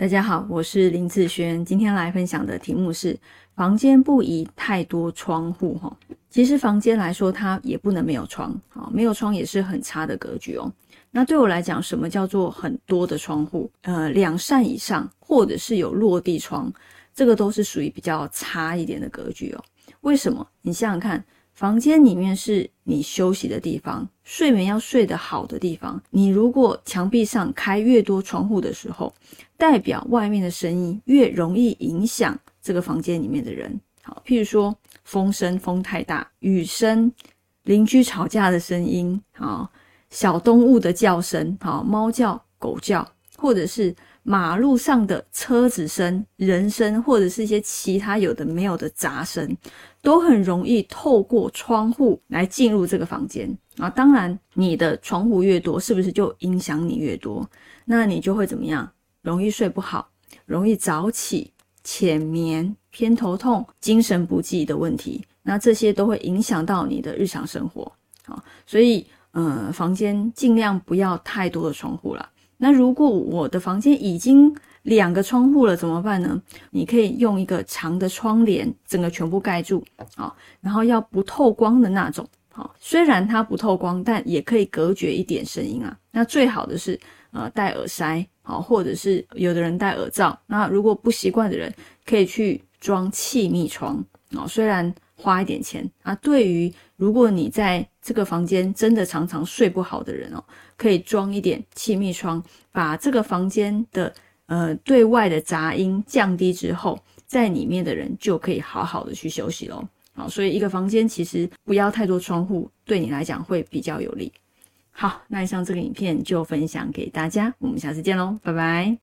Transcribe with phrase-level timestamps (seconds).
[0.00, 3.14] 大家好，我是林志轩，今天来分享的题目是
[3.54, 5.94] 房间不宜太多窗户哈。
[6.30, 10.72] 其实房间来说，它也不能没有窗啊，没有窗也是很差的格局哦。
[11.10, 13.70] 那对我来讲，什么叫做很多的窗户？
[13.82, 16.72] 呃，两扇以上，或者是有落地窗，
[17.12, 19.62] 这个都是属于比较差一点的格局哦。
[20.00, 20.48] 为什么？
[20.62, 21.22] 你想想看。
[21.60, 26.02] 房间里面是你休息的地方，睡眠要睡得好的地方。
[26.08, 29.14] 你如果墙壁上开越多窗户的时候，
[29.58, 33.78] 代表外面的声音越容易影响这个房间里面的人。
[34.00, 37.12] 好，譬如说风声，风太大，雨声，
[37.64, 39.70] 邻居吵架的声音，好，
[40.08, 43.06] 小动物的叫声，好，猫叫，狗叫，
[43.36, 43.94] 或者是。
[44.30, 49.56] 马路上的车子声、人声，或者是一些其他有的没有的杂声，
[50.02, 53.90] 都很容易透过窗户来进入这个房间啊。
[53.90, 57.44] 当然，你的窗户越多，是不是就影响你越多？
[57.84, 58.88] 那你就会怎么样？
[59.20, 60.08] 容易睡不好，
[60.46, 65.24] 容易早起、浅眠、偏头痛、精神不济的问题。
[65.42, 67.90] 那这些都会影响到你的日常生活
[68.26, 68.40] 啊。
[68.64, 72.30] 所以，呃，房间尽量不要太多的窗户了。
[72.62, 76.40] 那如果我的房间已经两个窗户了，怎么办呢？
[76.70, 79.82] 你可以用一个长的窗帘，整个全部盖住，
[80.14, 85.96] 好，然后要不透光的那种，好，虽然它不透光，但也可以隔绝一点声音啊。
[86.12, 90.38] 那最好的是，呃，戴耳塞，好，或者是有的人戴耳罩。
[90.46, 91.72] 那如果不习惯的人，
[92.04, 94.04] 可以去装气密窗，
[94.36, 96.14] 哦，虽然花一点钱啊。
[96.16, 100.42] 对于如果你在这个房间真的常常睡不好的人哦。
[100.76, 102.42] 可以装一点气密窗，
[102.72, 104.12] 把这个房间的
[104.46, 109.86] 呃对外的杂音降低之后，在里面的人就可以好好的去休息喽。
[110.12, 114.32] 好，所以一个房间其实不要太多窗户，对你来讲会比较有利。
[114.90, 118.98] 好，那以上这个影片就分享给大家，我们下次见喽，拜拜。